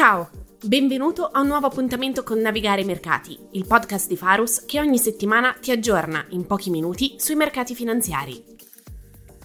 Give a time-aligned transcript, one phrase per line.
[0.00, 0.30] Ciao,
[0.64, 4.96] benvenuto a un nuovo appuntamento con Navigare i Mercati, il podcast di Farus che ogni
[4.96, 8.42] settimana ti aggiorna in pochi minuti sui mercati finanziari.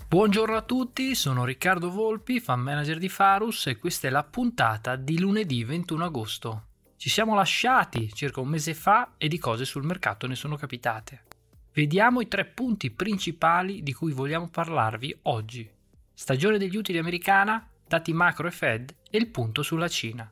[0.07, 4.95] Buongiorno a tutti, sono Riccardo Volpi, fan manager di Farus e questa è la puntata
[4.95, 6.63] di lunedì 21 agosto.
[6.95, 11.23] Ci siamo lasciati circa un mese fa e di cose sul mercato ne sono capitate.
[11.73, 15.69] Vediamo i tre punti principali di cui vogliamo parlarvi oggi.
[16.13, 20.31] Stagione degli utili americana, dati macro e Fed e il punto sulla Cina.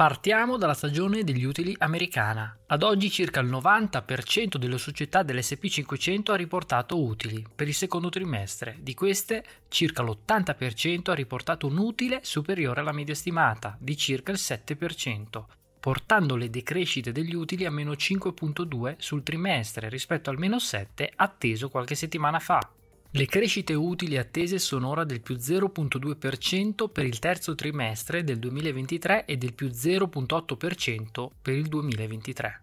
[0.00, 2.56] Partiamo dalla stagione degli utili americana.
[2.68, 8.08] Ad oggi circa il 90% delle società dell'SP 500 ha riportato utili per il secondo
[8.08, 8.78] trimestre.
[8.80, 14.38] Di queste, circa l'80% ha riportato un utile superiore alla media stimata, di circa il
[14.40, 15.44] 7%,
[15.78, 21.68] portando le decrescite degli utili a meno 5.2 sul trimestre rispetto al meno 7 atteso
[21.68, 22.66] qualche settimana fa.
[23.12, 29.24] Le crescite utili attese sono ora del più 0.2% per il terzo trimestre del 2023
[29.24, 32.62] e del più 0.8% per il 2023.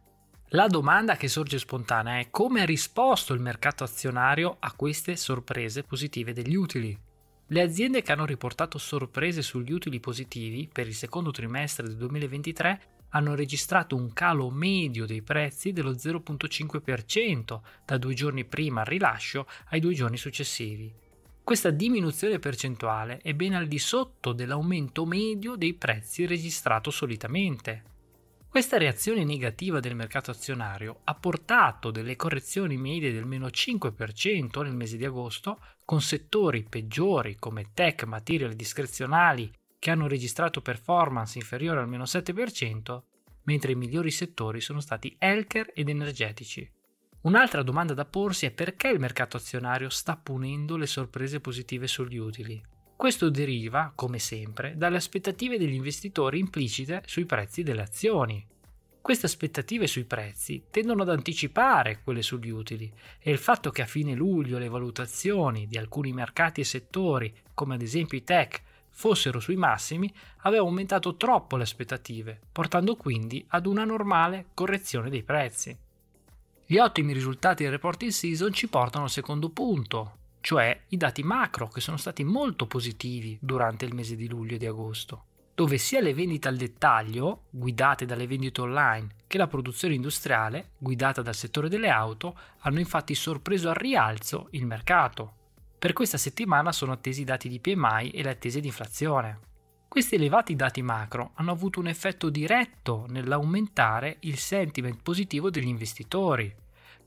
[0.51, 5.83] La domanda che sorge spontanea è come ha risposto il mercato azionario a queste sorprese
[5.83, 6.97] positive degli utili.
[7.47, 12.81] Le aziende che hanno riportato sorprese sugli utili positivi per il secondo trimestre del 2023
[13.17, 19.47] hanno registrato un calo medio dei prezzi dello 0.5% da due giorni prima al rilascio
[19.69, 20.93] ai due giorni successivi.
[21.43, 27.83] Questa diminuzione percentuale è ben al di sotto dell'aumento medio dei prezzi registrato solitamente.
[28.49, 34.75] Questa reazione negativa del mercato azionario ha portato delle correzioni medie del meno 5% nel
[34.75, 41.79] mese di agosto, con settori peggiori come tech, materiali discrezionali che hanno registrato performance inferiore
[41.79, 43.01] al meno 7%,
[43.43, 46.69] mentre i migliori settori sono stati healthcare ed energetici.
[47.21, 52.17] Un'altra domanda da porsi è perché il mercato azionario sta punendo le sorprese positive sugli
[52.17, 52.61] utili.
[52.95, 58.45] Questo deriva, come sempre, dalle aspettative degli investitori implicite sui prezzi delle azioni.
[59.01, 63.85] Queste aspettative sui prezzi tendono ad anticipare quelle sugli utili e il fatto che a
[63.85, 68.61] fine luglio le valutazioni di alcuni mercati e settori, come ad esempio i tech,
[68.97, 75.21] fossero sui massimi aveva aumentato troppo le aspettative, portando quindi ad una normale correzione dei
[75.21, 75.77] prezzi.
[76.65, 81.67] Gli ottimi risultati del reporting season ci portano al secondo punto, cioè i dati macro
[81.67, 86.01] che sono stati molto positivi durante il mese di luglio e di agosto, dove sia
[86.01, 91.69] le vendite al dettaglio, guidate dalle vendite online, che la produzione industriale, guidata dal settore
[91.69, 95.33] delle auto, hanno infatti sorpreso al rialzo il mercato.
[95.79, 99.39] Per questa settimana sono attesi i dati di PMI e le attese di inflazione.
[99.87, 106.53] Questi elevati dati macro hanno avuto un effetto diretto nell'aumentare il sentiment positivo degli investitori,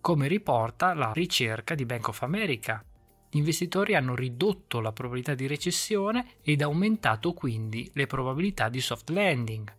[0.00, 2.82] come riporta la ricerca di Bank of America.
[3.28, 9.10] Gli investitori hanno ridotto la probabilità di recessione ed aumentato quindi le probabilità di soft
[9.10, 9.78] landing.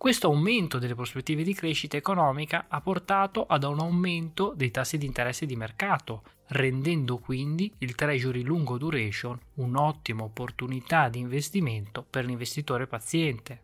[0.00, 5.04] Questo aumento delle prospettive di crescita economica ha portato ad un aumento dei tassi di
[5.04, 12.86] interesse di mercato, rendendo quindi il treasury lungo duration un'ottima opportunità di investimento per l'investitore
[12.86, 13.60] paziente.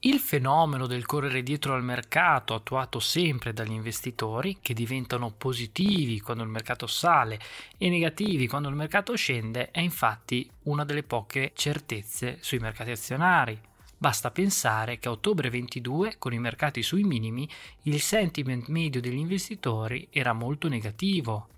[0.00, 6.42] Il fenomeno del correre dietro al mercato, attuato sempre dagli investitori, che diventano positivi quando
[6.42, 7.38] il mercato sale
[7.78, 13.68] e negativi quando il mercato scende, è infatti una delle poche certezze sui mercati azionari.
[14.00, 17.46] Basta pensare che a ottobre 22, con i mercati sui minimi,
[17.82, 21.48] il sentiment medio degli investitori era molto negativo.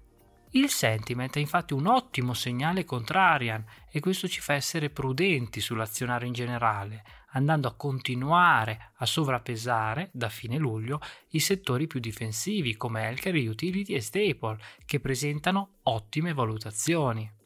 [0.50, 6.26] Il sentiment è infatti un ottimo segnale contrarian e questo ci fa essere prudenti sull'azionario
[6.26, 10.98] in generale, andando a continuare a sovrappesare da fine luglio
[11.28, 17.41] i settori più difensivi come healthcare, utility e staple, che presentano ottime valutazioni.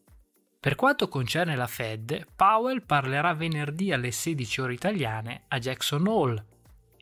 [0.66, 6.44] Per quanto concerne la Fed, Powell parlerà venerdì alle 16 ore italiane a Jackson Hole.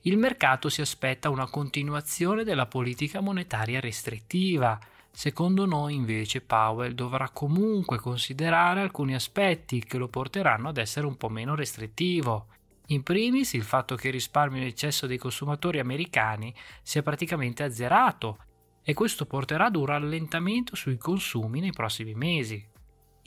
[0.02, 4.78] Il mercato si aspetta una continuazione della politica monetaria restrittiva.
[5.10, 11.16] Secondo noi invece Powell dovrà comunque considerare alcuni aspetti che lo porteranno ad essere un
[11.16, 12.48] po' meno restrittivo.
[12.88, 18.40] In primis il fatto che il risparmio in eccesso dei consumatori americani sia praticamente azzerato
[18.82, 22.72] e questo porterà ad un rallentamento sui consumi nei prossimi mesi.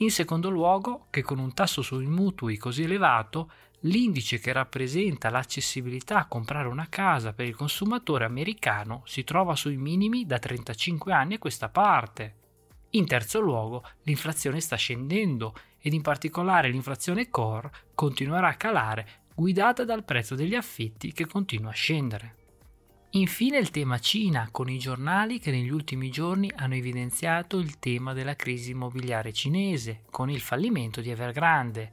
[0.00, 3.50] In secondo luogo, che con un tasso sui mutui così elevato,
[3.80, 9.76] l'indice che rappresenta l'accessibilità a comprare una casa per il consumatore americano si trova sui
[9.76, 12.34] minimi da 35 anni a questa parte.
[12.90, 19.84] In terzo luogo, l'inflazione sta scendendo ed in particolare l'inflazione core continuerà a calare guidata
[19.84, 22.37] dal prezzo degli affitti che continua a scendere.
[23.12, 28.12] Infine il tema Cina, con i giornali che negli ultimi giorni hanno evidenziato il tema
[28.12, 31.92] della crisi immobiliare cinese, con il fallimento di Evergrande.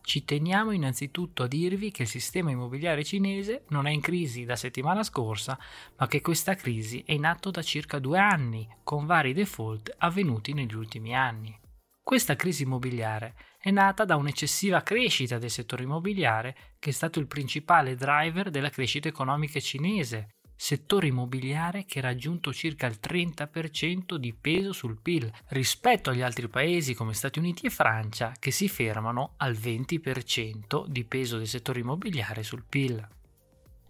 [0.00, 4.54] ci teniamo innanzitutto a dirvi che il sistema immobiliare cinese non è in crisi da
[4.54, 5.58] settimana scorsa,
[5.96, 10.52] ma che questa crisi è in atto da circa due anni, con vari default avvenuti
[10.52, 11.58] negli ultimi anni.
[12.02, 17.26] Questa crisi immobiliare è nata da un'eccessiva crescita del settore immobiliare che è stato il
[17.26, 24.32] principale driver della crescita economica cinese, settore immobiliare che ha raggiunto circa il 30% di
[24.32, 29.34] peso sul PIL rispetto agli altri paesi come Stati Uniti e Francia che si fermano
[29.38, 33.06] al 20% di peso del settore immobiliare sul PIL.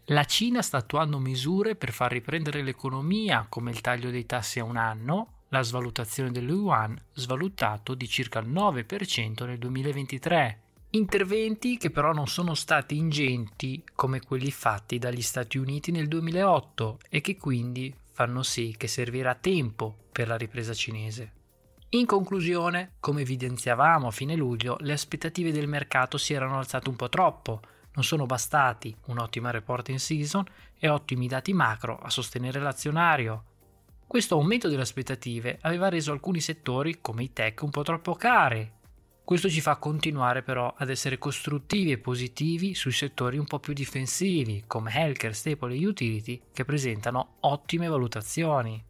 [0.09, 4.65] La Cina sta attuando misure per far riprendere l'economia come il taglio dei tassi a
[4.65, 10.64] un anno, la svalutazione dello yuan svalutato di circa il 9% nel 2023
[10.95, 17.01] Interventi che però non sono stati ingenti come quelli fatti dagli Stati Uniti nel 2008
[17.11, 21.33] e che quindi fanno sì che servirà tempo per la ripresa cinese.
[21.91, 26.95] In conclusione, come evidenziavamo a fine luglio, le aspettative del mercato si erano alzate un
[26.95, 27.61] po' troppo,
[27.95, 30.45] non sono bastati un'ottima reporting season
[30.79, 33.45] e ottimi dati macro a sostenere l'azionario.
[34.07, 38.83] Questo aumento delle aspettative aveva reso alcuni settori come i tech un po' troppo cari
[39.25, 43.73] questo ci fa continuare però ad essere costruttivi e positivi sui settori un po' più
[43.73, 48.85] difensivi come healthcare, staple e utility che presentano ottime valutazioni.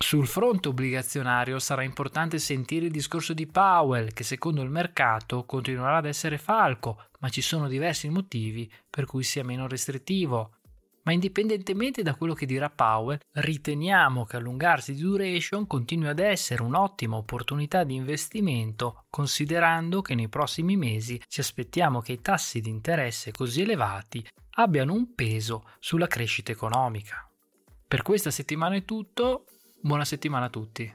[0.00, 5.96] Sul fronte obbligazionario sarà importante sentire il discorso di Powell che secondo il mercato continuerà
[5.96, 10.57] ad essere falco, ma ci sono diversi motivi per cui sia meno restrittivo.
[11.08, 16.62] Ma indipendentemente da quello che dirà Powell, riteniamo che allungarsi di duration continui ad essere
[16.62, 22.68] un'ottima opportunità di investimento, considerando che nei prossimi mesi ci aspettiamo che i tassi di
[22.68, 24.22] interesse così elevati
[24.56, 27.26] abbiano un peso sulla crescita economica.
[27.86, 29.46] Per questa settimana è tutto,
[29.80, 30.94] buona settimana a tutti.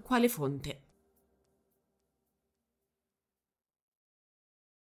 [0.00, 0.91] quale fonte.